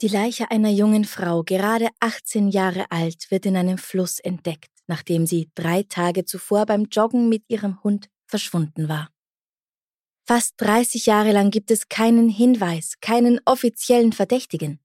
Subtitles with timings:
[0.00, 5.26] Die Leiche einer jungen Frau, gerade 18 Jahre alt, wird in einem Fluss entdeckt, nachdem
[5.26, 9.10] sie drei Tage zuvor beim Joggen mit ihrem Hund verschwunden war.
[10.24, 14.78] Fast 30 Jahre lang gibt es keinen Hinweis, keinen offiziellen Verdächtigen,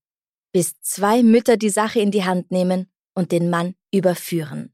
[0.51, 4.72] bis zwei Mütter die Sache in die Hand nehmen und den Mann überführen.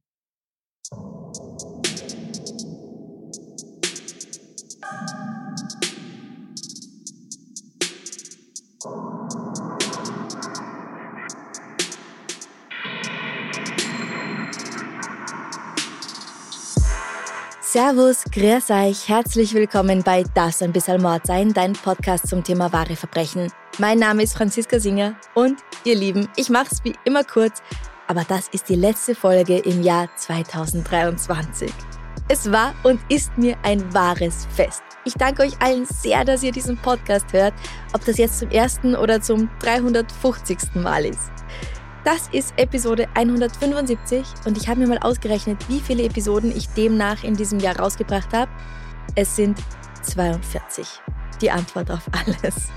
[17.72, 22.74] Servus, grüß euch, herzlich willkommen bei Das ein bisschen Mord sein, dein Podcast zum Thema
[22.74, 23.52] wahre Verbrechen.
[23.78, 27.62] Mein Name ist Franziska Singer und ihr Lieben, ich mach's wie immer kurz,
[28.08, 31.72] aber das ist die letzte Folge im Jahr 2023.
[32.28, 34.82] Es war und ist mir ein wahres Fest.
[35.06, 37.54] Ich danke euch allen sehr, dass ihr diesen Podcast hört,
[37.94, 40.74] ob das jetzt zum ersten oder zum 350.
[40.74, 41.30] Mal ist.
[42.12, 47.24] Das ist Episode 175 und ich habe mir mal ausgerechnet, wie viele Episoden ich demnach
[47.24, 48.50] in diesem Jahr rausgebracht habe.
[49.14, 49.60] Es sind
[50.02, 50.88] 42.
[51.40, 52.70] Die Antwort auf alles.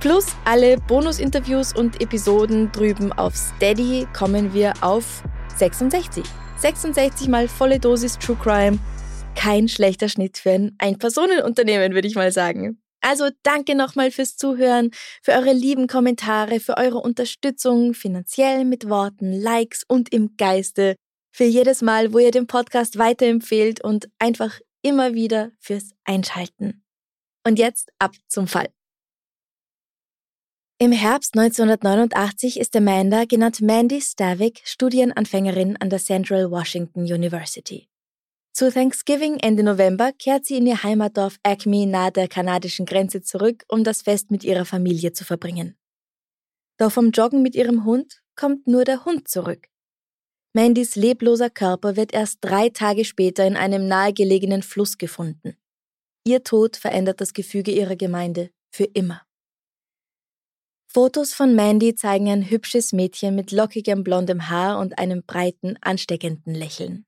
[0.00, 5.24] Plus alle Bonusinterviews und Episoden drüben auf Steady kommen wir auf
[5.56, 6.24] 66.
[6.56, 8.78] 66 mal volle Dosis True Crime.
[9.34, 12.79] Kein schlechter Schnitt für ein Ein-Personen-Unternehmen, würde ich mal sagen.
[13.00, 14.90] Also danke nochmal fürs Zuhören,
[15.22, 20.96] für eure lieben Kommentare, für eure Unterstützung, finanziell mit Worten, Likes und im Geiste,
[21.32, 26.82] für jedes Mal, wo ihr den Podcast weiterempfehlt und einfach immer wieder fürs Einschalten.
[27.46, 28.68] Und jetzt ab zum Fall.
[30.78, 37.89] Im Herbst 1989 ist Amanda, genannt Mandy Stavik, Studienanfängerin an der Central Washington University.
[38.52, 43.64] Zu Thanksgiving Ende November kehrt sie in ihr Heimatdorf Acme nahe der kanadischen Grenze zurück,
[43.68, 45.76] um das Fest mit ihrer Familie zu verbringen.
[46.76, 49.68] Doch vom Joggen mit ihrem Hund kommt nur der Hund zurück.
[50.52, 55.56] Mandys lebloser Körper wird erst drei Tage später in einem nahegelegenen Fluss gefunden.
[56.24, 59.22] Ihr Tod verändert das Gefüge ihrer Gemeinde für immer.
[60.88, 66.54] Fotos von Mandy zeigen ein hübsches Mädchen mit lockigem blondem Haar und einem breiten, ansteckenden
[66.54, 67.06] Lächeln.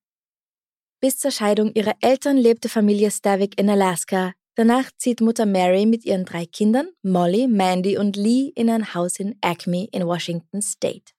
[1.03, 4.35] Bis zur Scheidung ihrer Eltern lebte Familie Stavik in Alaska.
[4.55, 9.19] Danach zieht Mutter Mary mit ihren drei Kindern, Molly, Mandy und Lee, in ein Haus
[9.19, 11.13] in Acme in Washington State.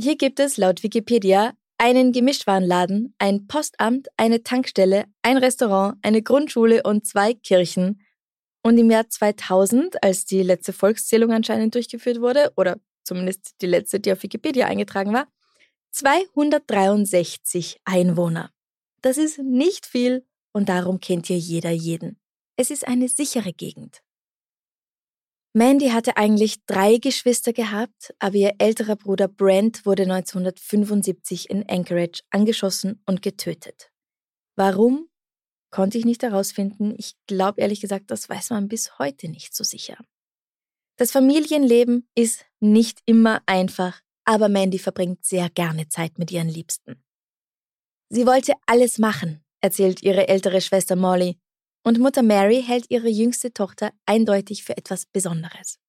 [0.00, 6.82] Hier gibt es laut Wikipedia einen Gemischtwarenladen, ein Postamt, eine Tankstelle, ein Restaurant, eine Grundschule
[6.82, 8.02] und zwei Kirchen.
[8.64, 14.00] Und im Jahr 2000, als die letzte Volkszählung anscheinend durchgeführt wurde, oder zumindest die letzte,
[14.00, 15.28] die auf Wikipedia eingetragen war,
[15.92, 18.53] 263 Einwohner.
[19.04, 22.18] Das ist nicht viel und darum kennt hier jeder jeden.
[22.56, 24.02] Es ist eine sichere Gegend.
[25.52, 32.22] Mandy hatte eigentlich drei Geschwister gehabt, aber ihr älterer Bruder Brent wurde 1975 in Anchorage
[32.30, 33.92] angeschossen und getötet.
[34.56, 35.10] Warum?
[35.70, 36.94] Konnte ich nicht herausfinden.
[36.96, 39.98] Ich glaube ehrlich gesagt, das weiß man bis heute nicht so sicher.
[40.96, 47.03] Das Familienleben ist nicht immer einfach, aber Mandy verbringt sehr gerne Zeit mit ihren Liebsten.
[48.14, 51.36] Sie wollte alles machen, erzählt ihre ältere Schwester Molly,
[51.82, 55.80] und Mutter Mary hält ihre jüngste Tochter eindeutig für etwas Besonderes.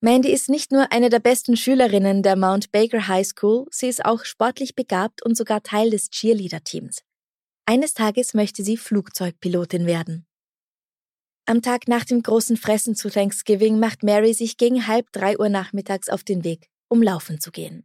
[0.00, 4.04] Mandy ist nicht nur eine der besten Schülerinnen der Mount Baker High School, sie ist
[4.04, 7.00] auch sportlich begabt und sogar Teil des Cheerleader-Teams.
[7.66, 10.24] Eines Tages möchte sie Flugzeugpilotin werden.
[11.46, 15.48] Am Tag nach dem großen Fressen zu Thanksgiving macht Mary sich gegen halb drei Uhr
[15.48, 17.84] nachmittags auf den Weg, um laufen zu gehen.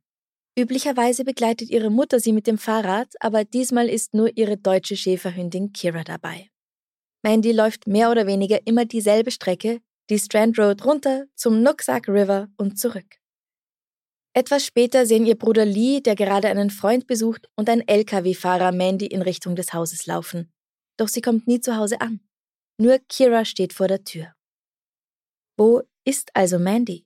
[0.57, 5.71] Üblicherweise begleitet ihre Mutter sie mit dem Fahrrad, aber diesmal ist nur ihre deutsche Schäferhündin
[5.71, 6.49] Kira dabei.
[7.23, 12.49] Mandy läuft mehr oder weniger immer dieselbe Strecke, die Strand Road runter zum Nooksack River
[12.57, 13.17] und zurück.
[14.33, 19.05] Etwas später sehen ihr Bruder Lee, der gerade einen Freund besucht, und ein LKW-Fahrer Mandy
[19.07, 20.51] in Richtung des Hauses laufen.
[20.97, 22.21] Doch sie kommt nie zu Hause an.
[22.77, 24.33] Nur Kira steht vor der Tür.
[25.57, 27.05] Wo ist also Mandy?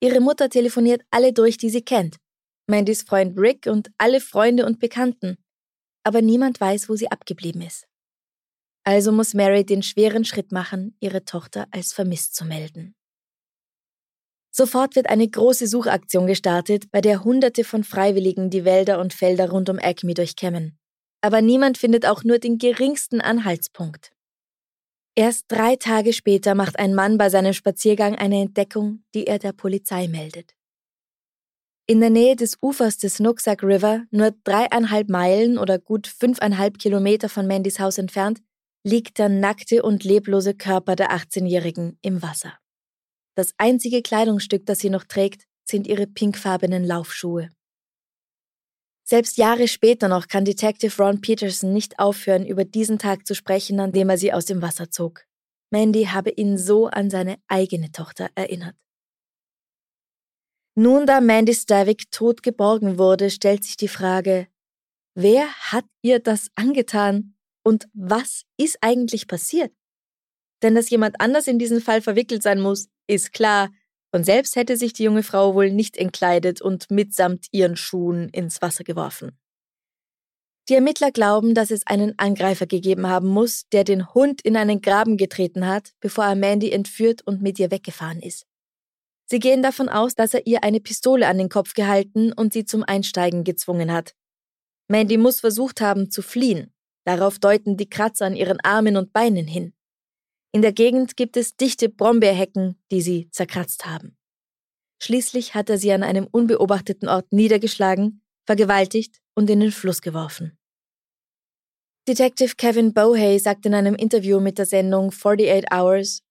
[0.00, 2.16] Ihre Mutter telefoniert alle durch, die sie kennt,
[2.68, 5.38] Mandys Freund Rick und alle Freunde und Bekannten.
[6.02, 7.86] Aber niemand weiß, wo sie abgeblieben ist.
[8.84, 12.94] Also muss Mary den schweren Schritt machen, ihre Tochter als vermisst zu melden.
[14.50, 19.50] Sofort wird eine große Suchaktion gestartet, bei der Hunderte von Freiwilligen die Wälder und Felder
[19.50, 20.78] rund um Acme durchkämmen.
[21.20, 24.12] Aber niemand findet auch nur den geringsten Anhaltspunkt.
[25.14, 29.52] Erst drei Tage später macht ein Mann bei seinem Spaziergang eine Entdeckung, die er der
[29.52, 30.55] Polizei meldet.
[31.88, 37.28] In der Nähe des Ufers des Nooksack River, nur dreieinhalb Meilen oder gut fünfeinhalb Kilometer
[37.28, 38.42] von Mandys Haus entfernt,
[38.82, 42.58] liegt der nackte und leblose Körper der 18-Jährigen im Wasser.
[43.36, 47.50] Das einzige Kleidungsstück, das sie noch trägt, sind ihre pinkfarbenen Laufschuhe.
[49.04, 53.78] Selbst Jahre später noch kann Detective Ron Peterson nicht aufhören, über diesen Tag zu sprechen,
[53.78, 55.24] an dem er sie aus dem Wasser zog.
[55.70, 58.74] Mandy habe ihn so an seine eigene Tochter erinnert.
[60.78, 64.46] Nun, da Mandy Stavik tot geborgen wurde, stellt sich die Frage,
[65.14, 67.34] wer hat ihr das angetan
[67.64, 69.72] und was ist eigentlich passiert?
[70.62, 73.70] Denn dass jemand anders in diesen Fall verwickelt sein muss, ist klar,
[74.12, 78.60] und selbst hätte sich die junge Frau wohl nicht entkleidet und mitsamt ihren Schuhen ins
[78.60, 79.38] Wasser geworfen.
[80.68, 84.82] Die Ermittler glauben, dass es einen Angreifer gegeben haben muss, der den Hund in einen
[84.82, 88.45] Graben getreten hat, bevor er Mandy entführt und mit ihr weggefahren ist.
[89.28, 92.64] Sie gehen davon aus, dass er ihr eine Pistole an den Kopf gehalten und sie
[92.64, 94.14] zum Einsteigen gezwungen hat.
[94.88, 96.72] Mandy muss versucht haben zu fliehen.
[97.04, 99.74] Darauf deuten die Kratzer an ihren Armen und Beinen hin.
[100.52, 104.16] In der Gegend gibt es dichte Brombeerhecken, die sie zerkratzt haben.
[105.02, 110.56] Schließlich hat er sie an einem unbeobachteten Ort niedergeschlagen, vergewaltigt und in den Fluss geworfen.
[112.08, 116.22] Detective Kevin Bohey sagt in einem Interview mit der Sendung 48 Hours,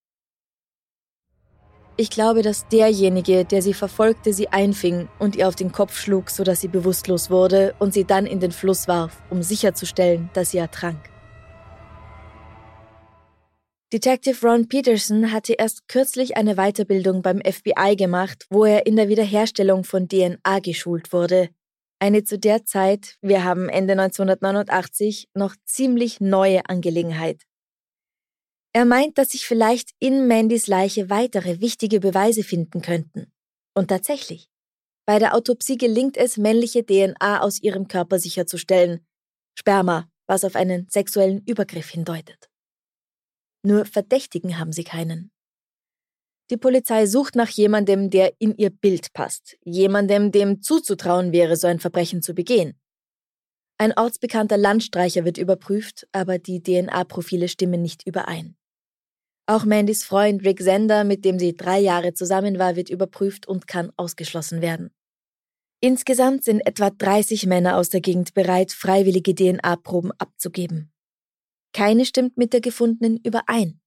[1.97, 6.29] ich glaube, dass derjenige, der sie verfolgte, sie einfing und ihr auf den Kopf schlug,
[6.29, 10.57] sodass sie bewusstlos wurde und sie dann in den Fluss warf, um sicherzustellen, dass sie
[10.57, 10.99] ertrank.
[13.93, 19.07] Detective Ron Peterson hatte erst kürzlich eine Weiterbildung beim FBI gemacht, wo er in der
[19.07, 21.49] Wiederherstellung von DNA geschult wurde.
[21.99, 27.43] Eine zu der Zeit, wir haben Ende 1989, noch ziemlich neue Angelegenheit.
[28.75, 33.31] Er meint, dass sich vielleicht in Mandys Leiche weitere wichtige Beweise finden könnten.
[33.73, 34.49] Und tatsächlich.
[35.05, 39.07] Bei der Autopsie gelingt es, männliche DNA aus ihrem Körper sicherzustellen.
[39.57, 42.49] Sperma, was auf einen sexuellen Übergriff hindeutet.
[43.63, 45.31] Nur Verdächtigen haben sie keinen.
[46.49, 51.67] Die Polizei sucht nach jemandem, der in ihr Bild passt, jemandem, dem zuzutrauen wäre, so
[51.67, 52.77] ein Verbrechen zu begehen.
[53.77, 58.57] Ein ortsbekannter Landstreicher wird überprüft, aber die DNA-Profile stimmen nicht überein.
[59.47, 63.67] Auch Mandys Freund Rick Sender, mit dem sie drei Jahre zusammen war, wird überprüft und
[63.67, 64.91] kann ausgeschlossen werden.
[65.81, 70.91] Insgesamt sind etwa 30 Männer aus der Gegend bereit, freiwillige DNA-Proben abzugeben.
[71.73, 73.79] Keine stimmt mit der gefundenen überein.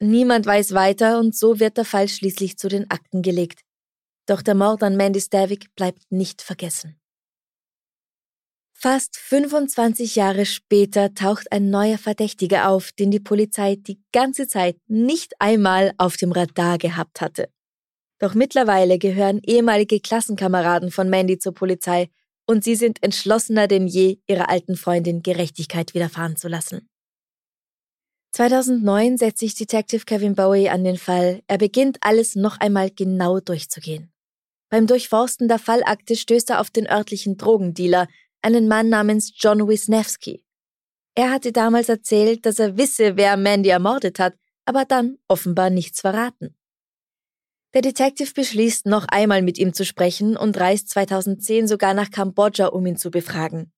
[0.00, 3.60] Niemand weiß weiter und so wird der Fall schließlich zu den Akten gelegt.
[4.26, 6.98] Doch der Mord an Mandy Stavik bleibt nicht vergessen.
[8.84, 14.76] Fast 25 Jahre später taucht ein neuer Verdächtiger auf, den die Polizei die ganze Zeit
[14.88, 17.48] nicht einmal auf dem Radar gehabt hatte.
[18.18, 22.10] Doch mittlerweile gehören ehemalige Klassenkameraden von Mandy zur Polizei
[22.46, 26.86] und sie sind entschlossener denn je, ihrer alten Freundin Gerechtigkeit widerfahren zu lassen.
[28.32, 31.40] 2009 setzt sich Detective Kevin Bowie an den Fall.
[31.46, 34.10] Er beginnt alles noch einmal genau durchzugehen.
[34.68, 38.08] Beim Durchforsten der Fallakte stößt er auf den örtlichen Drogendealer,
[38.44, 40.44] einen Mann namens John Wisniewski.
[41.14, 44.34] Er hatte damals erzählt, dass er wisse, wer Mandy ermordet hat,
[44.66, 46.54] aber dann offenbar nichts verraten.
[47.72, 52.66] Der Detective beschließt, noch einmal mit ihm zu sprechen und reist 2010 sogar nach Kambodscha,
[52.66, 53.72] um ihn zu befragen.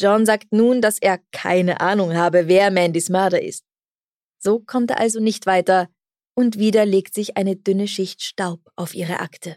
[0.00, 3.64] John sagt nun, dass er keine Ahnung habe, wer Mandys Mörder ist.
[4.38, 5.88] So kommt er also nicht weiter,
[6.36, 9.56] und wieder legt sich eine dünne Schicht Staub auf ihre Akte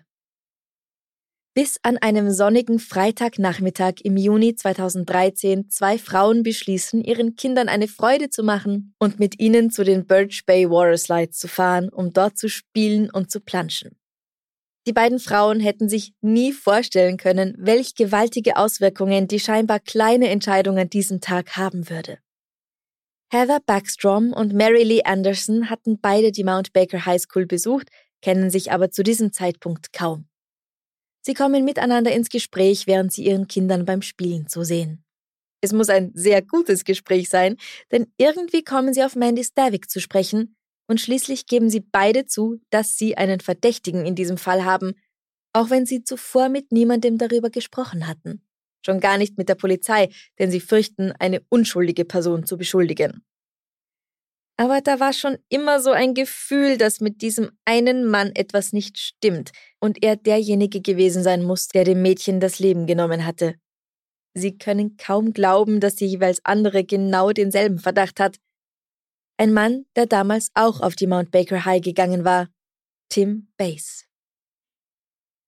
[1.53, 8.29] bis an einem sonnigen Freitagnachmittag im Juni 2013 zwei Frauen beschließen, ihren Kindern eine Freude
[8.29, 12.48] zu machen und mit ihnen zu den Birch Bay Waterslides zu fahren, um dort zu
[12.48, 13.98] spielen und zu planschen.
[14.88, 20.79] Die beiden Frauen hätten sich nie vorstellen können, welch gewaltige Auswirkungen die scheinbar kleine Entscheidung
[20.79, 22.17] an diesem Tag haben würde.
[23.31, 27.89] Heather Backstrom und Mary Lee Anderson hatten beide die Mount Baker High School besucht,
[28.22, 30.30] kennen sich aber zu diesem Zeitpunkt kaum.
[31.21, 35.03] Sie kommen miteinander ins Gespräch, während sie ihren Kindern beim Spielen zusehen.
[35.61, 37.57] Es muss ein sehr gutes Gespräch sein,
[37.91, 40.55] denn irgendwie kommen sie auf Mandy Stavik zu sprechen
[40.87, 44.93] und schließlich geben sie beide zu, dass sie einen Verdächtigen in diesem Fall haben,
[45.53, 48.41] auch wenn sie zuvor mit niemandem darüber gesprochen hatten.
[48.83, 50.09] Schon gar nicht mit der Polizei,
[50.39, 53.23] denn sie fürchten, eine unschuldige Person zu beschuldigen.
[54.58, 58.98] Aber da war schon immer so ein Gefühl, dass mit diesem einen Mann etwas nicht
[59.00, 63.55] stimmt und er derjenige gewesen sein muss, der dem Mädchen das Leben genommen hatte.
[64.34, 68.38] Sie können kaum glauben, dass die jeweils andere genau denselben Verdacht hat.
[69.38, 72.48] Ein Mann, der damals auch auf die Mount Baker High gegangen war.
[73.10, 74.05] Tim Bass.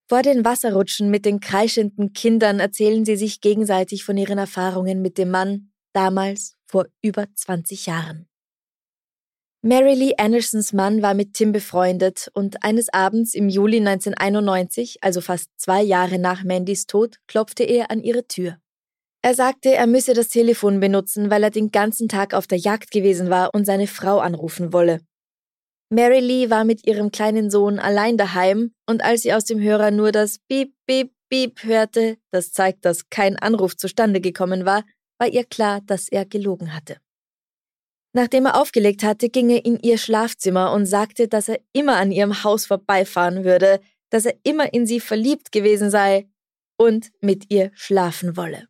[0.10, 5.18] Vor den Wasserrutschen mit den kreischenden Kindern erzählen sie sich gegenseitig von ihren Erfahrungen mit
[5.18, 8.28] dem Mann, damals vor über 20 Jahren.
[9.66, 15.22] Mary Lee Andersons Mann war mit Tim befreundet und eines Abends im Juli 1991, also
[15.22, 18.58] fast zwei Jahre nach Mandys Tod, klopfte er an ihre Tür.
[19.22, 22.92] Er sagte, er müsse das Telefon benutzen, weil er den ganzen Tag auf der Jagd
[22.92, 25.00] gewesen war und seine Frau anrufen wolle.
[25.90, 29.92] Mary Lee war mit ihrem kleinen Sohn allein daheim und als sie aus dem Hörer
[29.92, 34.84] nur das Piep, Piep, Piep hörte, das zeigt, dass kein Anruf zustande gekommen war,
[35.20, 36.98] war ihr klar, dass er gelogen hatte.
[38.14, 42.12] Nachdem er aufgelegt hatte, ging er in ihr Schlafzimmer und sagte, dass er immer an
[42.12, 46.28] ihrem Haus vorbeifahren würde, dass er immer in sie verliebt gewesen sei
[46.78, 48.68] und mit ihr schlafen wolle.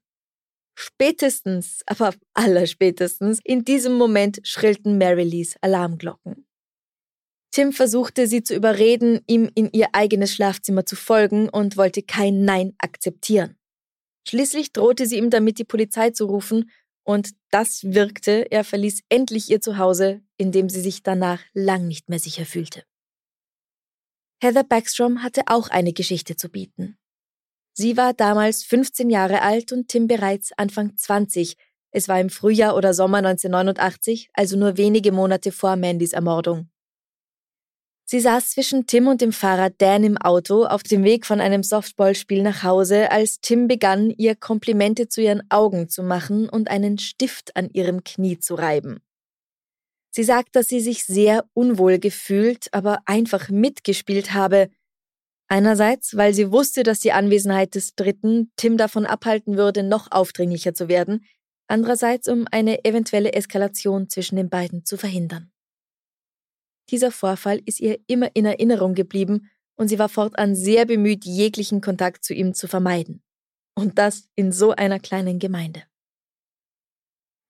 [0.76, 6.48] Spätestens, aber allerspätestens, in diesem Moment schrillten Marileys Alarmglocken.
[7.52, 12.46] Tim versuchte sie zu überreden, ihm in ihr eigenes Schlafzimmer zu folgen und wollte kein
[12.46, 13.58] Nein akzeptieren.
[14.28, 16.72] Schließlich drohte sie ihm damit, die Polizei zu rufen
[17.04, 22.10] und das wirkte, er verließ endlich ihr Zuhause, in dem sie sich danach lang nicht
[22.10, 22.84] mehr sicher fühlte.
[24.42, 26.98] Heather Backstrom hatte auch eine Geschichte zu bieten.
[27.74, 31.56] Sie war damals 15 Jahre alt und Tim bereits Anfang 20.
[31.92, 36.70] Es war im Frühjahr oder Sommer 1989, also nur wenige Monate vor Mandys Ermordung.
[38.14, 41.64] Sie saß zwischen Tim und dem Fahrer Dan im Auto auf dem Weg von einem
[41.64, 47.00] Softballspiel nach Hause, als Tim begann, ihr Komplimente zu ihren Augen zu machen und einen
[47.00, 49.00] Stift an ihrem Knie zu reiben.
[50.12, 54.70] Sie sagt, dass sie sich sehr unwohl gefühlt, aber einfach mitgespielt habe.
[55.48, 60.76] Einerseits, weil sie wusste, dass die Anwesenheit des Dritten Tim davon abhalten würde, noch aufdringlicher
[60.76, 61.26] zu werden,
[61.68, 65.53] andererseits, um eine eventuelle Eskalation zwischen den beiden zu verhindern.
[66.94, 71.82] Dieser Vorfall ist ihr immer in Erinnerung geblieben und sie war fortan sehr bemüht, jeglichen
[71.82, 73.24] Kontakt zu ihm zu vermeiden.
[73.74, 75.82] Und das in so einer kleinen Gemeinde.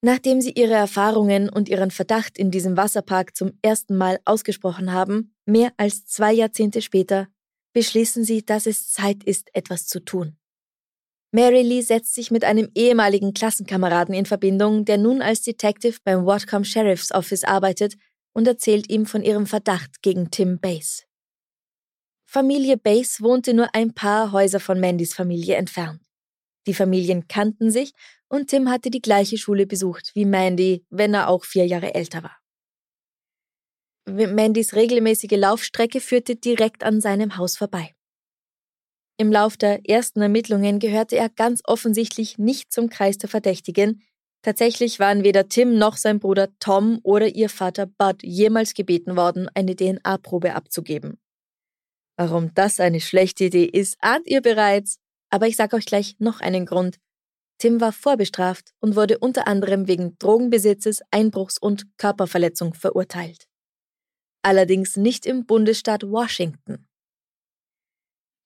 [0.02, 5.36] Nachdem sie ihre Erfahrungen und ihren Verdacht in diesem Wasserpark zum ersten Mal ausgesprochen haben,
[5.46, 7.28] mehr als zwei Jahrzehnte später,
[7.74, 10.38] beschließen sie, dass es Zeit ist, etwas zu tun.
[11.34, 16.26] Mary Lee setzt sich mit einem ehemaligen Klassenkameraden in Verbindung, der nun als Detective beim
[16.26, 17.98] Whatcom Sheriff's Office arbeitet
[18.34, 21.06] und erzählt ihm von ihrem Verdacht gegen Tim Bass.
[22.26, 26.02] Familie Bass wohnte nur ein paar Häuser von Mandys Familie entfernt.
[26.66, 27.94] Die Familien kannten sich
[28.28, 32.24] und Tim hatte die gleiche Schule besucht wie Mandy, wenn er auch vier Jahre älter
[32.24, 32.38] war.
[34.06, 37.94] Mandys regelmäßige Laufstrecke führte direkt an seinem Haus vorbei.
[39.18, 44.02] Im Lauf der ersten Ermittlungen gehörte er ganz offensichtlich nicht zum Kreis der Verdächtigen,
[44.44, 49.50] Tatsächlich waren weder Tim noch sein Bruder Tom oder ihr Vater Bud jemals gebeten worden,
[49.54, 51.18] eine DNA-Probe abzugeben.
[52.18, 56.42] Warum das eine schlechte Idee ist, ahnt ihr bereits, aber ich sage euch gleich noch
[56.42, 56.98] einen Grund.
[57.58, 63.48] Tim war vorbestraft und wurde unter anderem wegen Drogenbesitzes, Einbruchs und Körperverletzung verurteilt.
[64.44, 66.86] Allerdings nicht im Bundesstaat Washington.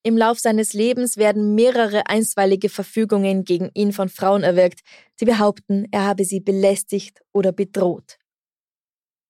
[0.02, 4.80] Im Lauf seines Lebens werden mehrere einstweilige Verfügungen gegen ihn von Frauen erwirkt,
[5.20, 8.18] die behaupten, er habe sie belästigt oder bedroht.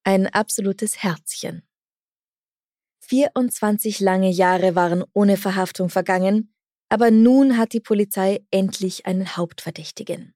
[0.05, 1.63] Ein absolutes Herzchen.
[3.01, 6.53] 24 lange Jahre waren ohne Verhaftung vergangen,
[6.91, 10.35] aber nun hat die Polizei endlich einen Hauptverdächtigen.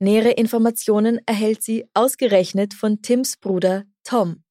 [0.00, 4.42] Nähere Informationen erhält sie ausgerechnet von Tims Bruder Tom.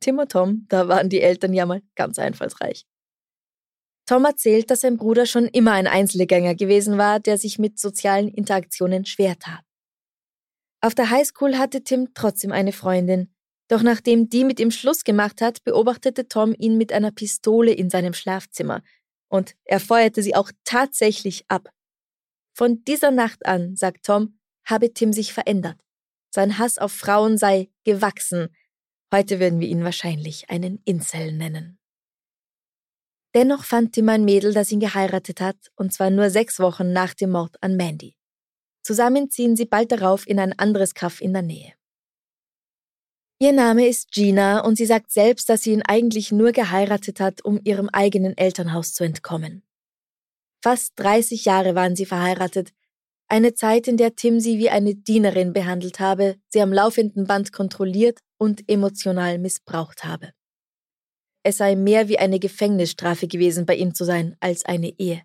[0.00, 2.86] Tim und Tom, da waren die Eltern ja mal ganz einfallsreich.
[4.06, 8.28] Tom erzählt, dass sein Bruder schon immer ein Einzelgänger gewesen war, der sich mit sozialen
[8.28, 9.62] Interaktionen schwer tat.
[10.80, 13.32] Auf der Highschool hatte Tim trotzdem eine Freundin,
[13.68, 17.88] doch nachdem die mit ihm Schluss gemacht hat, beobachtete Tom ihn mit einer Pistole in
[17.88, 18.82] seinem Schlafzimmer
[19.28, 21.70] und er feuerte sie auch tatsächlich ab.
[22.52, 25.80] Von dieser Nacht an, sagt Tom, habe Tim sich verändert.
[26.30, 28.54] Sein Hass auf Frauen sei gewachsen.
[29.12, 31.78] Heute würden wir ihn wahrscheinlich einen Incel nennen.
[33.34, 37.14] Dennoch fand Tim ein Mädel, das ihn geheiratet hat, und zwar nur sechs Wochen nach
[37.14, 38.16] dem Mord an Mandy.
[38.82, 41.72] Zusammen ziehen sie bald darauf in ein anderes Kaff in der Nähe.
[43.40, 47.44] Ihr Name ist Gina und sie sagt selbst, dass sie ihn eigentlich nur geheiratet hat,
[47.44, 49.64] um ihrem eigenen Elternhaus zu entkommen.
[50.62, 52.72] Fast 30 Jahre waren sie verheiratet,
[53.26, 57.52] eine Zeit, in der Tim sie wie eine Dienerin behandelt habe, sie am laufenden Band
[57.52, 60.32] kontrolliert und emotional missbraucht habe.
[61.46, 65.22] Es sei mehr wie eine Gefängnisstrafe gewesen, bei ihm zu sein, als eine Ehe.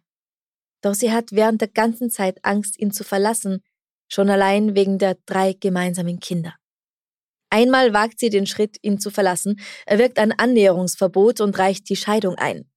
[0.81, 3.63] Doch sie hat während der ganzen Zeit Angst, ihn zu verlassen,
[4.09, 6.55] schon allein wegen der drei gemeinsamen Kinder.
[7.49, 12.35] Einmal wagt sie den Schritt, ihn zu verlassen, erwirkt ein Annäherungsverbot und reicht die Scheidung
[12.35, 12.69] ein.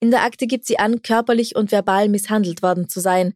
[0.00, 3.34] In der Akte gibt sie an, körperlich und verbal misshandelt worden zu sein.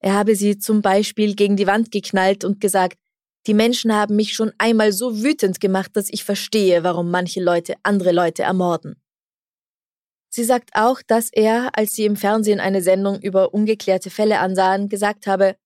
[0.00, 2.98] Er habe sie zum Beispiel gegen die Wand geknallt und gesagt,
[3.48, 7.76] die Menschen haben mich schon einmal so wütend gemacht, dass ich verstehe, warum manche Leute
[7.82, 9.00] andere Leute ermorden.
[10.28, 14.90] Sie sagt auch, dass er, als sie im Fernsehen eine Sendung über ungeklärte Fälle ansahen,
[14.90, 15.56] gesagt habe,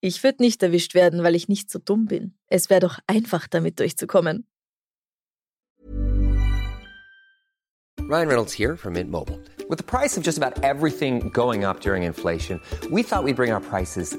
[0.00, 2.36] ich würde nicht erwischt werden, weil ich nicht so dumm bin.
[2.48, 4.48] Es wäre doch einfach, damit durchzukommen.
[8.00, 9.38] Ryan Reynolds here from Mint Mobile.
[9.68, 12.60] With the price of just about everything going up during inflation,
[12.90, 14.18] we thought we'd bring our prices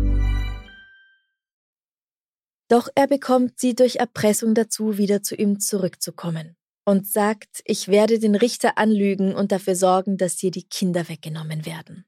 [2.71, 8.17] Doch er bekommt sie durch Erpressung dazu, wieder zu ihm zurückzukommen und sagt, ich werde
[8.17, 12.05] den Richter anlügen und dafür sorgen, dass dir die Kinder weggenommen werden.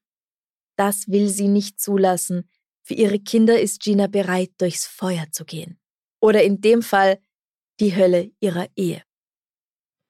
[0.77, 2.49] Das will sie nicht zulassen.
[2.81, 5.81] Für ihre Kinder ist Gina bereit, durchs Feuer zu gehen.
[6.21, 7.19] Oder in dem Fall
[7.81, 9.03] die Hölle ihrer Ehe.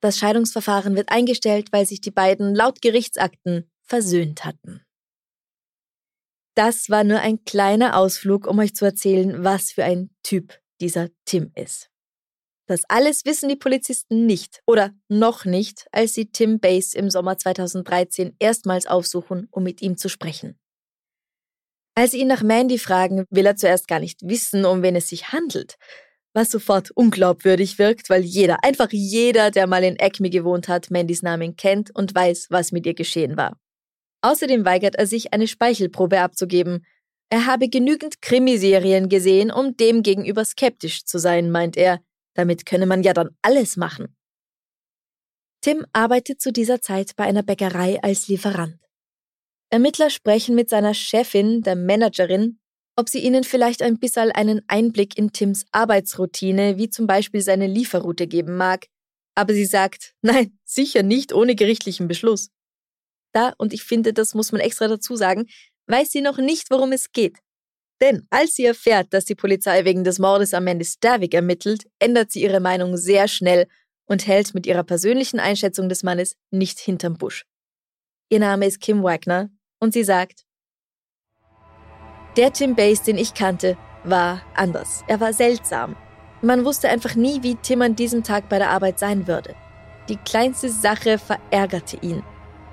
[0.02, 4.86] Das Scheidungsverfahren wird eingestellt, weil sich die beiden laut Gerichtsakten versöhnt hatten.
[6.56, 11.10] Das war nur ein kleiner Ausflug, um euch zu erzählen, was für ein Typ dieser
[11.26, 11.89] Tim ist.
[12.68, 17.38] Das alles wissen die Polizisten nicht oder noch nicht, als sie Tim Bass im Sommer
[17.38, 20.58] 2013 erstmals aufsuchen, um mit ihm zu sprechen.
[21.96, 25.10] Als sie ihn nach Mandy fragen, will er zuerst gar nicht wissen, um wen es
[25.10, 25.76] sich handelt,
[26.34, 31.22] was sofort unglaubwürdig wirkt, weil jeder, einfach jeder, der mal in Acme gewohnt hat, Mandys
[31.22, 33.60] Namen kennt und weiß, was mit ihr geschehen war.
[34.24, 36.86] Außerdem weigert er sich, eine Speichelprobe abzugeben.
[37.30, 42.00] Er habe genügend Krimiserien gesehen, um dem gegenüber skeptisch zu sein, meint er.
[42.34, 44.16] Damit könne man ja dann alles machen.
[45.62, 48.78] Tim arbeitet zu dieser Zeit bei einer Bäckerei als Lieferant.
[49.70, 52.60] Ermittler sprechen mit seiner Chefin, der Managerin,
[52.96, 57.68] ob sie ihnen vielleicht ein bisschen einen Einblick in Tims Arbeitsroutine, wie zum Beispiel seine
[57.68, 58.88] Lieferroute geben mag.
[59.36, 62.50] Aber sie sagt, nein, sicher nicht ohne gerichtlichen Beschluss.
[63.34, 65.48] Da, und ich finde, das muss man extra dazu sagen,
[65.88, 67.39] weiß sie noch nicht, worum es geht.
[68.02, 72.32] Denn als sie erfährt, dass die Polizei wegen des Mordes am Mandy Stavik ermittelt, ändert
[72.32, 73.67] sie ihre Meinung sehr schnell
[74.06, 77.46] und hält mit ihrer persönlichen Einschätzung des Mannes nicht hinterm Busch.
[78.30, 80.43] Ihr Name ist Kim Wagner und sie sagt,
[82.36, 85.04] der Tim Bass, den ich kannte, war anders.
[85.08, 85.96] Er war seltsam.
[86.41, 89.56] Man wusste einfach nie, wie Tim an diesem Tag bei der Arbeit sein würde.
[90.10, 92.24] Die kleinste Sache verärgerte ihn.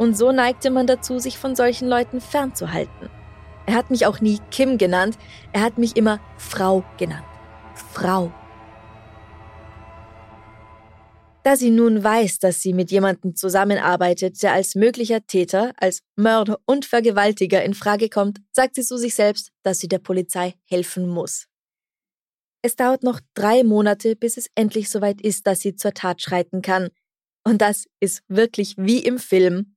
[0.01, 3.11] Und so neigte man dazu, sich von solchen Leuten fernzuhalten.
[3.67, 5.19] Er hat mich auch nie Kim genannt,
[5.53, 7.27] er hat mich immer Frau genannt.
[7.93, 8.33] Frau.
[11.43, 16.59] Da sie nun weiß, dass sie mit jemandem zusammenarbeitet, der als möglicher Täter, als Mörder
[16.65, 21.11] und Vergewaltiger in Frage kommt, sagt sie zu sich selbst, dass sie der Polizei helfen
[21.11, 21.47] muss.
[22.63, 26.63] Es dauert noch drei Monate, bis es endlich soweit ist, dass sie zur Tat schreiten
[26.63, 26.89] kann.
[27.45, 29.77] Und das ist wirklich wie im Film.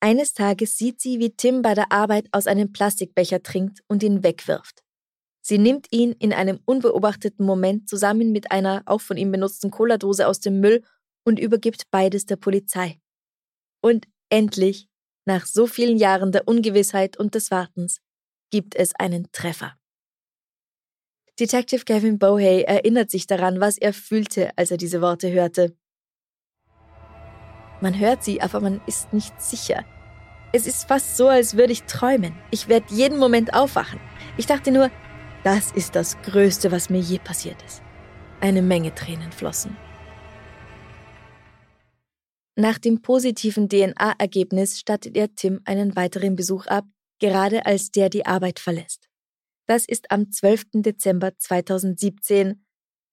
[0.00, 4.22] Eines Tages sieht sie, wie Tim bei der Arbeit aus einem Plastikbecher trinkt und ihn
[4.22, 4.82] wegwirft.
[5.42, 10.26] Sie nimmt ihn in einem unbeobachteten Moment zusammen mit einer auch von ihm benutzten Cola-Dose
[10.26, 10.82] aus dem Müll
[11.24, 12.98] und übergibt beides der Polizei.
[13.82, 14.88] Und endlich,
[15.26, 18.00] nach so vielen Jahren der Ungewissheit und des Wartens,
[18.50, 19.76] gibt es einen Treffer.
[21.38, 25.74] Detective Kevin Bohey erinnert sich daran, was er fühlte, als er diese Worte hörte.
[27.80, 29.84] Man hört sie, aber man ist nicht sicher.
[30.52, 32.34] Es ist fast so, als würde ich träumen.
[32.50, 34.00] Ich werde jeden Moment aufwachen.
[34.36, 34.90] Ich dachte nur,
[35.44, 37.82] das ist das Größte, was mir je passiert ist.
[38.40, 39.76] Eine Menge Tränen flossen.
[42.56, 46.84] Nach dem positiven DNA-Ergebnis stattet er Tim einen weiteren Besuch ab,
[47.20, 49.08] gerade als der die Arbeit verlässt.
[49.66, 50.82] Das ist am 12.
[50.82, 52.64] Dezember 2017,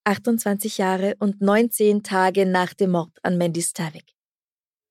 [0.04, 4.17] 28 Jahre und 19 Tage nach dem Mord an Mandy Stavik.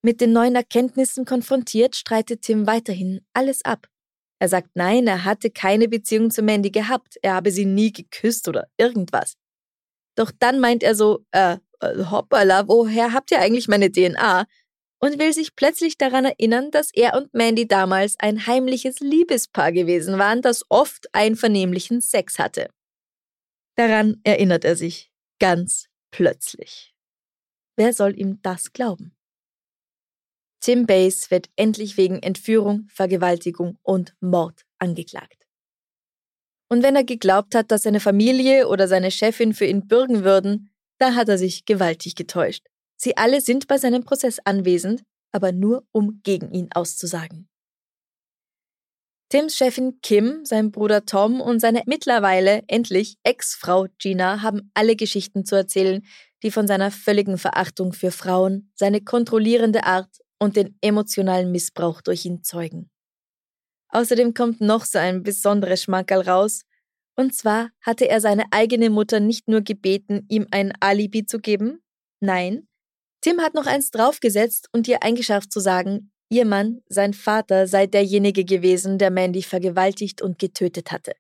[0.07, 3.89] Mit den neuen Erkenntnissen konfrontiert, streitet Tim weiterhin alles ab.
[4.39, 8.47] Er sagt nein, er hatte keine Beziehung zu Mandy gehabt, er habe sie nie geküsst
[8.47, 9.35] oder irgendwas.
[10.15, 14.47] Doch dann meint er so, äh, äh hoppala, woher habt ihr eigentlich meine DNA?
[15.01, 20.21] Und will sich plötzlich daran erinnern, dass er und Mandy damals ein heimliches Liebespaar gewesen
[20.21, 22.69] waren, das oft einvernehmlichen Sex hatte.
[23.75, 26.95] Daran erinnert er sich ganz plötzlich.
[27.77, 29.16] Wer soll ihm das glauben?
[30.61, 35.47] Tim Bass wird endlich wegen Entführung, Vergewaltigung und Mord angeklagt.
[36.69, 40.71] Und wenn er geglaubt hat, dass seine Familie oder seine Chefin für ihn bürgen würden,
[40.99, 42.67] da hat er sich gewaltig getäuscht.
[42.97, 47.49] Sie alle sind bei seinem Prozess anwesend, aber nur um gegen ihn auszusagen.
[49.29, 55.45] Tims Chefin Kim, sein Bruder Tom und seine mittlerweile endlich Ex-Frau Gina haben alle Geschichten
[55.45, 56.07] zu erzählen,
[56.43, 62.25] die von seiner völligen Verachtung für Frauen, seine kontrollierende Art und den emotionalen Missbrauch durch
[62.25, 62.91] ihn zeugen.
[63.89, 66.63] Außerdem kommt noch so ein besonderes Schmankerl raus,
[67.17, 71.83] und zwar hatte er seine eigene Mutter nicht nur gebeten, ihm ein Alibi zu geben,
[72.21, 72.69] nein,
[73.27, 77.87] Tim hat noch eins draufgesetzt und ihr eingeschärft zu sagen, ihr Mann, sein Vater, sei
[77.87, 81.17] derjenige gewesen, der Mandy vergewaltigt und getötet hatte.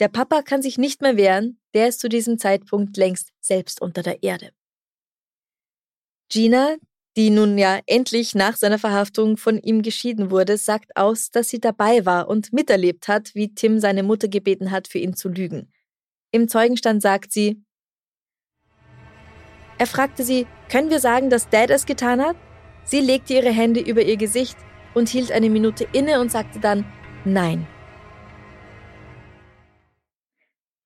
[0.00, 4.02] Der Papa kann sich nicht mehr wehren, der ist zu diesem Zeitpunkt längst selbst unter
[4.02, 4.50] der Erde.
[6.30, 6.76] Gina,
[7.16, 11.60] die nun ja endlich nach seiner Verhaftung von ihm geschieden wurde, sagt aus, dass sie
[11.60, 15.72] dabei war und miterlebt hat, wie Tim seine Mutter gebeten hat, für ihn zu lügen.
[16.30, 17.62] Im Zeugenstand sagt sie,
[19.78, 22.36] er fragte sie, können wir sagen, dass Dad es getan hat?
[22.84, 24.56] Sie legte ihre Hände über ihr Gesicht
[24.94, 26.84] und hielt eine Minute inne und sagte dann
[27.24, 27.66] Nein.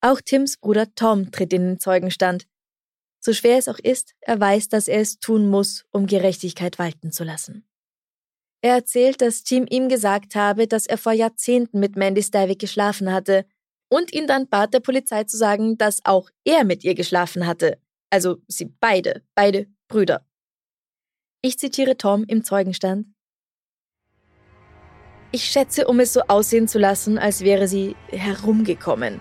[0.00, 2.46] Auch Tims Bruder Tom tritt in den Zeugenstand.
[3.20, 7.12] So schwer es auch ist, er weiß, dass er es tun muss, um Gerechtigkeit walten
[7.12, 7.66] zu lassen.
[8.62, 13.12] Er erzählt, dass Tim ihm gesagt habe, dass er vor Jahrzehnten mit Mandy Stavik geschlafen
[13.12, 13.46] hatte
[13.88, 17.78] und ihn dann bat, der Polizei zu sagen, dass auch er mit ihr geschlafen hatte.
[18.10, 20.26] Also sie beide, beide Brüder.
[21.42, 23.06] Ich zitiere Tom im Zeugenstand.
[25.32, 29.20] Ich schätze, um es so aussehen zu lassen, als wäre sie herumgekommen.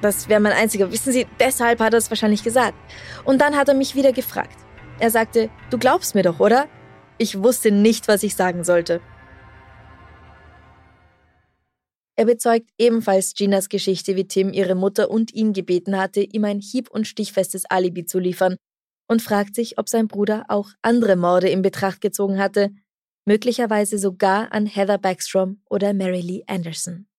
[0.00, 0.90] Das wäre mein einziger.
[0.90, 2.76] Wissen Sie, deshalb hat er es wahrscheinlich gesagt.
[3.24, 4.58] Und dann hat er mich wieder gefragt.
[4.98, 6.68] Er sagte, du glaubst mir doch, oder?
[7.18, 9.00] Ich wusste nicht, was ich sagen sollte.
[12.16, 16.60] Er bezeugt ebenfalls Ginas Geschichte, wie Tim ihre Mutter und ihn gebeten hatte, ihm ein
[16.60, 18.56] hieb- und stichfestes Alibi zu liefern
[19.08, 22.70] und fragt sich, ob sein Bruder auch andere Morde in Betracht gezogen hatte,
[23.26, 27.09] möglicherweise sogar an Heather Backstrom oder Mary Lee Anderson.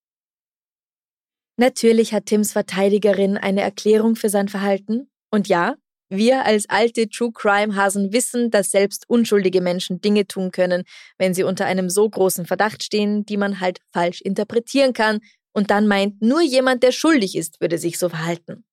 [1.61, 5.11] Natürlich hat Tims Verteidigerin eine Erklärung für sein Verhalten.
[5.29, 5.75] Und ja,
[6.09, 10.85] wir als alte True Crime Hasen wissen, dass selbst unschuldige Menschen Dinge tun können,
[11.19, 15.19] wenn sie unter einem so großen Verdacht stehen, die man halt falsch interpretieren kann
[15.53, 18.65] und dann meint, nur jemand, der schuldig ist, würde sich so verhalten.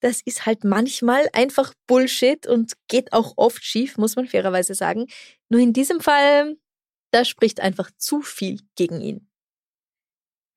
[0.00, 5.04] Das ist halt manchmal einfach Bullshit und geht auch oft schief, muss man fairerweise sagen.
[5.50, 6.56] Nur in diesem Fall,
[7.10, 9.28] da spricht einfach zu viel gegen ihn.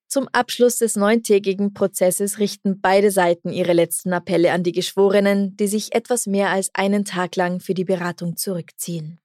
[0.08, 5.66] Zum Abschluss des neuntägigen Prozesses richten beide Seiten ihre letzten Appelle an die Geschworenen, die
[5.66, 9.20] sich etwas mehr als einen Tag lang für die Beratung zurückziehen.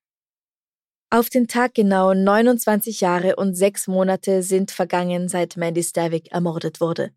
[1.14, 6.82] Auf den Tag genau 29 Jahre und sechs Monate sind vergangen, seit Mandy Stavik ermordet
[6.82, 7.12] wurde.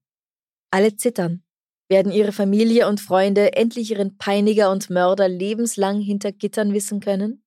[0.70, 1.44] Alle zittern.
[1.88, 7.44] Werden ihre Familie und Freunde endlich ihren Peiniger und Mörder lebenslang hinter Gittern wissen können?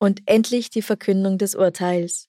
[0.00, 2.28] Und endlich die Verkündung des Urteils.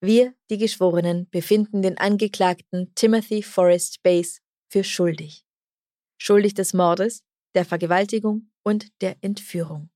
[0.00, 5.44] Wir, die Geschworenen, befinden den Angeklagten Timothy Forrest Bass für schuldig.
[6.18, 9.90] Schuldig des Mordes, der Vergewaltigung und der Entführung.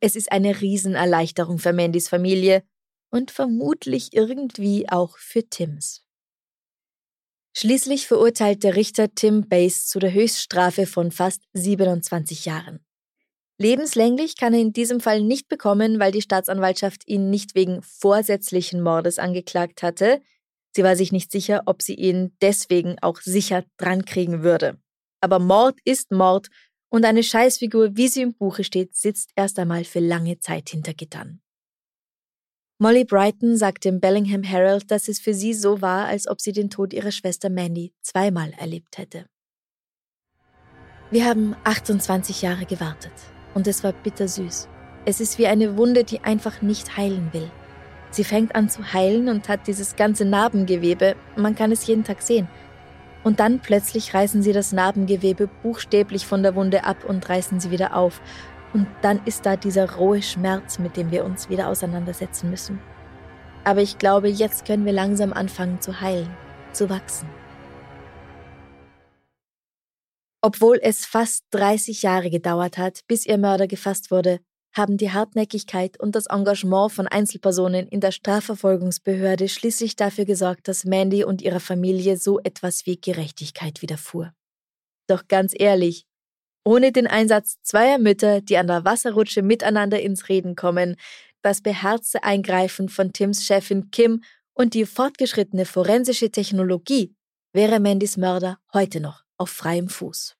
[0.00, 2.62] Es ist eine Riesenerleichterung für Mandys Familie
[3.10, 6.04] und vermutlich irgendwie auch für Tims.
[7.56, 12.84] Schließlich verurteilt der Richter Tim Bass zu der Höchststrafe von fast 27 Jahren.
[13.60, 18.80] Lebenslänglich kann er in diesem Fall nicht bekommen, weil die Staatsanwaltschaft ihn nicht wegen vorsätzlichen
[18.80, 20.22] Mordes angeklagt hatte.
[20.74, 24.78] Sie war sich nicht sicher, ob sie ihn deswegen auch sicher drankriegen würde.
[25.20, 26.48] Aber Mord ist Mord
[26.88, 30.94] und eine Scheißfigur, wie sie im Buche steht, sitzt erst einmal für lange Zeit hinter
[30.94, 31.42] Gittern.
[32.78, 36.52] Molly Brighton sagt dem Bellingham Herald, dass es für sie so war, als ob sie
[36.52, 39.26] den Tod ihrer Schwester Mandy zweimal erlebt hätte.
[41.10, 43.12] Wir haben 28 Jahre gewartet
[43.54, 44.68] und es war bittersüß.
[45.04, 47.50] Es ist wie eine Wunde, die einfach nicht heilen will.
[48.10, 52.22] Sie fängt an zu heilen und hat dieses ganze Narbengewebe, man kann es jeden Tag
[52.22, 52.48] sehen.
[53.22, 57.70] Und dann plötzlich reißen sie das Narbengewebe buchstäblich von der Wunde ab und reißen sie
[57.70, 58.20] wieder auf.
[58.72, 62.80] Und dann ist da dieser rohe Schmerz, mit dem wir uns wieder auseinandersetzen müssen.
[63.64, 66.30] Aber ich glaube, jetzt können wir langsam anfangen zu heilen,
[66.72, 67.28] zu wachsen.
[70.42, 74.40] Obwohl es fast 30 Jahre gedauert hat, bis ihr Mörder gefasst wurde,
[74.72, 80.84] haben die Hartnäckigkeit und das Engagement von Einzelpersonen in der Strafverfolgungsbehörde schließlich dafür gesorgt, dass
[80.84, 84.32] Mandy und ihrer Familie so etwas wie Gerechtigkeit widerfuhr.
[85.08, 86.06] Doch ganz ehrlich,
[86.64, 90.96] ohne den Einsatz zweier Mütter, die an der Wasserrutsche miteinander ins Reden kommen,
[91.42, 94.22] das beherzte Eingreifen von Tims Chefin Kim
[94.54, 97.14] und die fortgeschrittene forensische Technologie
[97.52, 100.36] wäre Mandys Mörder heute noch auf freiem Fuß.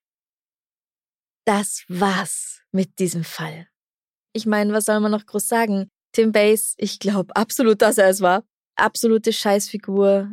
[1.47, 3.67] Das war's mit diesem Fall.
[4.33, 5.89] Ich meine, was soll man noch groß sagen?
[6.13, 8.45] Tim Bass, ich glaube absolut, dass er es war.
[8.77, 10.33] Absolute Scheißfigur.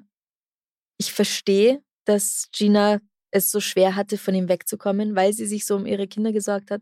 [1.00, 3.00] Ich verstehe, dass Gina
[3.32, 6.72] es so schwer hatte, von ihm wegzukommen, weil sie sich so um ihre Kinder gesorgt
[6.72, 6.82] hat.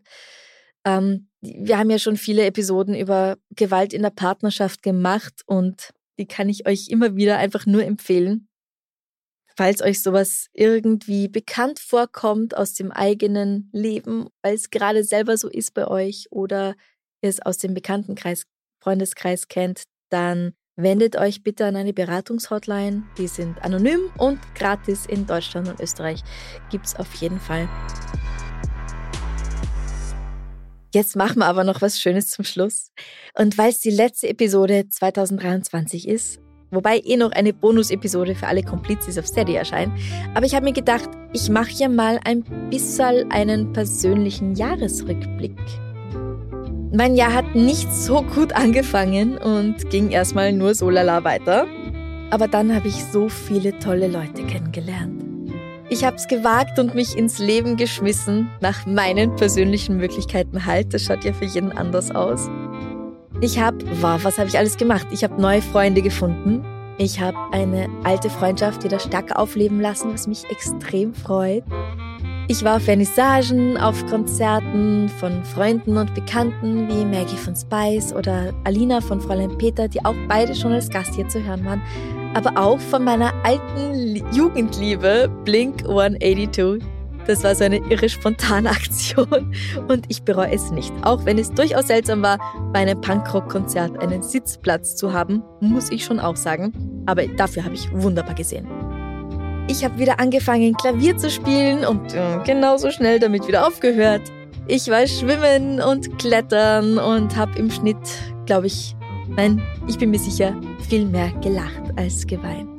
[0.86, 6.28] Ähm, wir haben ja schon viele Episoden über Gewalt in der Partnerschaft gemacht und die
[6.28, 8.48] kann ich euch immer wieder einfach nur empfehlen.
[9.58, 15.48] Falls euch sowas irgendwie bekannt vorkommt aus dem eigenen Leben, weil es gerade selber so
[15.48, 16.76] ist bei euch oder
[17.22, 18.44] ihr es aus dem Bekanntenkreis,
[18.84, 23.04] Freundeskreis kennt, dann wendet euch bitte an eine Beratungshotline.
[23.18, 26.22] Die sind anonym und gratis in Deutschland und Österreich.
[26.70, 27.70] Gibt es auf jeden Fall.
[30.94, 32.92] Jetzt machen wir aber noch was Schönes zum Schluss.
[33.34, 36.40] Und weil es die letzte Episode 2023 ist,
[36.76, 39.92] wobei eh noch eine Bonus-Episode für alle Komplizis auf Steady erscheint,
[40.34, 45.58] aber ich habe mir gedacht, ich mache hier mal ein bisschen einen persönlichen Jahresrückblick.
[46.94, 51.66] Mein Jahr hat nicht so gut angefangen und ging erstmal nur so lala weiter.
[52.30, 55.24] Aber dann habe ich so viele tolle Leute kennengelernt.
[55.90, 60.94] Ich habe es gewagt und mich ins Leben geschmissen, nach meinen persönlichen Möglichkeiten halt.
[60.94, 62.50] Das schaut ja für jeden anders aus.
[63.42, 65.08] Ich habe, wow, was habe ich alles gemacht?
[65.12, 66.64] Ich habe neue Freunde gefunden.
[66.98, 71.64] Ich habe eine alte Freundschaft wieder stärker aufleben lassen, was mich extrem freut.
[72.48, 78.54] Ich war auf Vernissagen, auf Konzerten von Freunden und Bekannten wie Maggie von Spice oder
[78.64, 81.82] Alina von Fräulein Peter, die auch beide schon als Gast hier zu hören waren,
[82.36, 86.95] aber auch von meiner alten Jugendliebe Blink 182.
[87.28, 89.54] Das war so eine irre spontane Aktion
[89.88, 90.94] und ich bereue es nicht.
[91.04, 92.38] Auch wenn es durchaus seltsam war,
[92.72, 97.04] bei einem Punkrock-Konzert einen Sitzplatz zu haben, muss ich schon auch sagen.
[97.06, 98.68] Aber dafür habe ich wunderbar gesehen.
[99.68, 104.22] Ich habe wieder angefangen, Klavier zu spielen und äh, genauso schnell damit wieder aufgehört.
[104.68, 107.98] Ich war schwimmen und klettern und habe im Schnitt,
[108.46, 108.96] glaube ich,
[109.28, 110.56] nein, ich bin mir sicher,
[110.88, 112.75] viel mehr gelacht als geweint.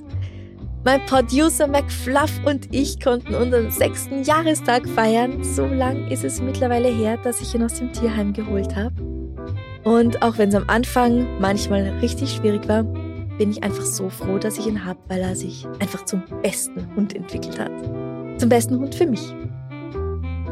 [0.86, 5.42] Mein Producer McFluff und ich konnten unseren sechsten Jahrestag feiern.
[5.42, 8.94] So lang ist es mittlerweile her, dass ich ihn aus dem Tierheim geholt habe.
[9.82, 14.38] Und auch wenn es am Anfang manchmal richtig schwierig war, bin ich einfach so froh,
[14.38, 17.72] dass ich ihn habe, weil er sich einfach zum besten Hund entwickelt hat.
[18.38, 19.34] Zum besten Hund für mich.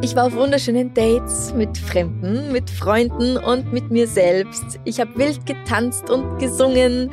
[0.01, 4.81] Ich war auf wunderschönen Dates mit Fremden, mit Freunden und mit mir selbst.
[4.85, 7.13] Ich habe wild getanzt und gesungen.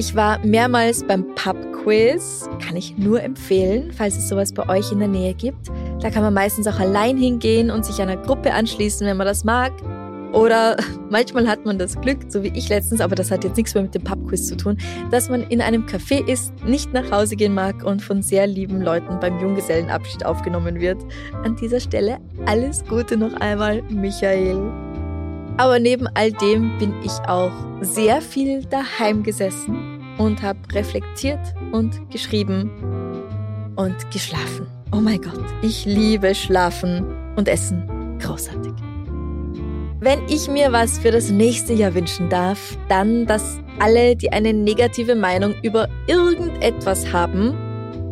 [0.00, 2.48] Ich war mehrmals beim Pub-Quiz.
[2.66, 5.70] Kann ich nur empfehlen, falls es sowas bei euch in der Nähe gibt.
[6.00, 9.44] Da kann man meistens auch allein hingehen und sich einer Gruppe anschließen, wenn man das
[9.44, 9.72] mag.
[10.32, 10.78] Oder
[11.10, 13.82] manchmal hat man das Glück, so wie ich letztens, aber das hat jetzt nichts mehr
[13.82, 14.78] mit dem Pubquiz zu tun,
[15.10, 18.80] dass man in einem Café ist, nicht nach Hause gehen mag und von sehr lieben
[18.80, 21.04] Leuten beim Junggesellenabschied aufgenommen wird.
[21.44, 24.62] An dieser Stelle alles Gute noch einmal, Michael.
[25.58, 29.89] Aber neben all dem bin ich auch sehr viel daheim gesessen
[30.20, 31.40] und habe reflektiert
[31.72, 32.70] und geschrieben
[33.76, 34.66] und geschlafen.
[34.92, 37.06] Oh mein Gott, ich liebe Schlafen
[37.36, 38.18] und Essen.
[38.20, 38.74] Großartig.
[40.00, 44.52] Wenn ich mir was für das nächste Jahr wünschen darf, dann, dass alle, die eine
[44.52, 47.54] negative Meinung über irgendetwas haben,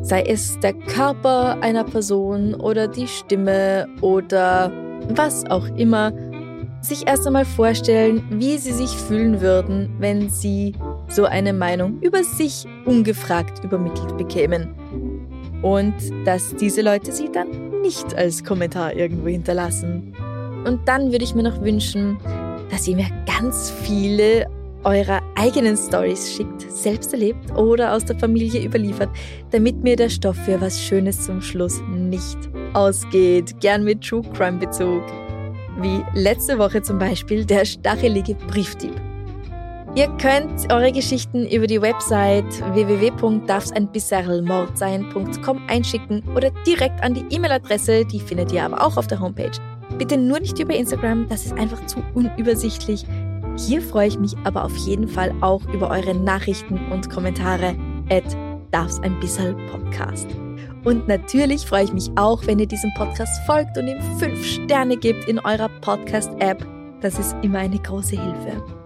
[0.03, 4.73] sei es der Körper einer Person oder die Stimme oder
[5.11, 6.12] was auch immer,
[6.81, 10.75] sich erst einmal vorstellen, wie sie sich fühlen würden, wenn sie
[11.09, 14.75] so eine Meinung über sich ungefragt übermittelt bekämen.
[15.62, 15.94] Und
[16.25, 20.14] dass diese Leute sie dann nicht als Kommentar irgendwo hinterlassen.
[20.64, 22.18] Und dann würde ich mir noch wünschen,
[22.71, 24.47] dass ihr mir ganz viele
[24.85, 29.11] eurer eigenen Stories schickt, selbst erlebt oder aus der Familie überliefert,
[29.51, 32.38] damit mir der Stoff für was Schönes zum Schluss nicht
[32.75, 33.59] ausgeht.
[33.61, 35.03] Gern mit True Crime Bezug.
[35.81, 38.94] wie letzte Woche zum Beispiel der stachelige Briefdieb.
[39.99, 48.21] Ihr könnt eure Geschichten über die Website www.darfseinbisserlmordsein.com einschicken oder direkt an die E-Mail-Adresse, die
[48.21, 49.51] findet ihr aber auch auf der Homepage.
[49.99, 53.05] Bitte nur nicht über Instagram, das ist einfach zu unübersichtlich.
[53.57, 57.75] Hier freue ich mich aber auf jeden Fall auch über eure Nachrichten und Kommentare
[58.09, 58.37] at
[58.71, 60.29] darf's ein bisschen Podcast.
[60.85, 64.97] Und natürlich freue ich mich auch, wenn ihr diesem Podcast folgt und ihm 5 Sterne
[64.97, 66.65] gibt in eurer Podcast-App.
[67.01, 68.78] Das ist immer eine große Hilfe.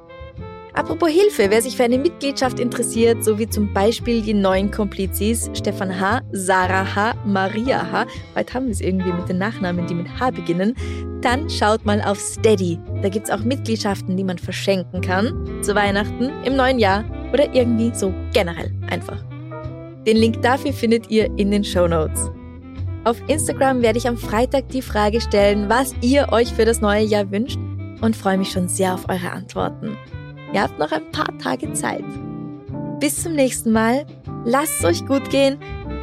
[0.75, 5.51] Apropos Hilfe, wer sich für eine Mitgliedschaft interessiert, so wie zum Beispiel die neuen Komplizis
[5.53, 9.95] Stefan H., Sarah H., Maria H., heute haben wir es irgendwie mit den Nachnamen, die
[9.95, 10.75] mit H beginnen,
[11.21, 12.79] dann schaut mal auf Steady.
[13.03, 17.05] Da gibt es auch Mitgliedschaften, die man verschenken kann, zu Weihnachten, im neuen Jahr
[17.35, 19.23] oder irgendwie so generell einfach.
[20.07, 22.31] Den Link dafür findet ihr in den Show Notes.
[23.05, 27.05] Auf Instagram werde ich am Freitag die Frage stellen, was ihr euch für das neue
[27.05, 27.59] Jahr wünscht
[28.01, 29.99] und freue mich schon sehr auf eure Antworten.
[30.53, 32.05] Ihr habt noch ein paar Tage Zeit.
[33.01, 34.07] Bis zum nächsten Mal.
[34.45, 35.59] Lasst es euch gut gehen.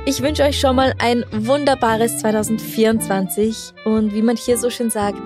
[0.06, 5.22] Ich wünsche euch schon mal ein wunderbares 2024 und wie man hier so schön sagt,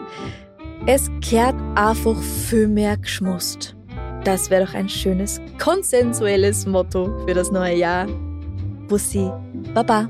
[0.85, 3.75] es kehrt einfach viel mehr geschmust.
[4.23, 8.07] Das wäre doch ein schönes, konsensuelles Motto für das neue Jahr.
[8.87, 9.31] Bussi,
[9.73, 10.09] Baba.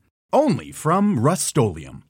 [0.33, 2.03] Only from Rustolium.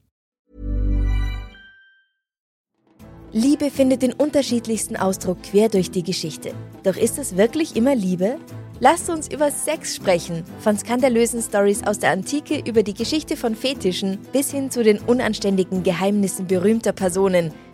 [3.32, 6.54] Liebe findet den unterschiedlichsten Ausdruck quer durch die Geschichte.
[6.84, 8.38] Doch ist es wirklich immer Liebe?
[8.78, 13.56] Lasst uns über Sex sprechen, von skandalösen Stories aus der Antike über die Geschichte von
[13.56, 17.52] Fetischen bis hin zu den unanständigen Geheimnissen berühmter Personen.